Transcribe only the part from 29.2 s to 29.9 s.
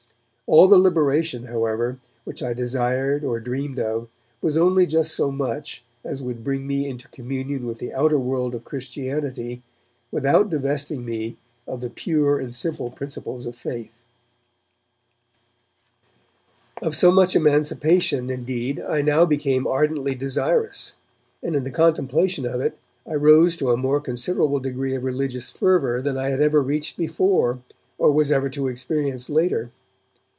later.